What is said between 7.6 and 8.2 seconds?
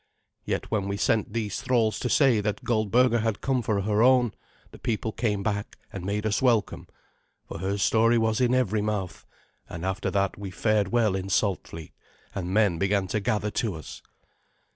story